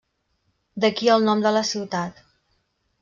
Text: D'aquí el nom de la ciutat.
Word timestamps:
D'aquí 0.85 1.11
el 1.17 1.27
nom 1.27 1.43
de 1.45 1.51
la 1.59 1.63
ciutat. 1.73 2.25